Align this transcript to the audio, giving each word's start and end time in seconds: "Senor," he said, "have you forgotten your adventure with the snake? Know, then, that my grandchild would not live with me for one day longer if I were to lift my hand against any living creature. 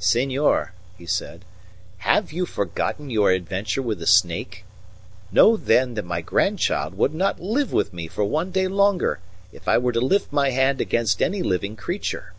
"Senor," 0.00 0.72
he 0.98 1.06
said, 1.06 1.44
"have 1.98 2.32
you 2.32 2.44
forgotten 2.44 3.08
your 3.08 3.30
adventure 3.30 3.80
with 3.80 4.00
the 4.00 4.06
snake? 4.08 4.64
Know, 5.30 5.56
then, 5.56 5.94
that 5.94 6.04
my 6.04 6.22
grandchild 6.22 6.98
would 6.98 7.14
not 7.14 7.38
live 7.40 7.72
with 7.72 7.92
me 7.92 8.08
for 8.08 8.24
one 8.24 8.50
day 8.50 8.66
longer 8.66 9.20
if 9.52 9.68
I 9.68 9.78
were 9.78 9.92
to 9.92 10.00
lift 10.00 10.32
my 10.32 10.50
hand 10.50 10.80
against 10.80 11.22
any 11.22 11.40
living 11.40 11.76
creature. 11.76 12.32